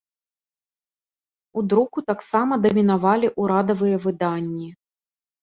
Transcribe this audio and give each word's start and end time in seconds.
У 1.61 1.63
друку 1.73 2.03
таксама 2.09 2.53
дамінавалі 2.65 3.27
ўрадавыя 3.45 3.97
выданні. 4.09 4.69